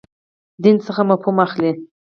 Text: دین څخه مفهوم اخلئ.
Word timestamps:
دین 0.63 0.77
څخه 0.85 1.01
مفهوم 1.09 1.37
اخلئ. 1.47 1.71